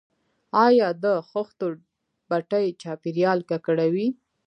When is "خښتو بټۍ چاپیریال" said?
1.29-3.39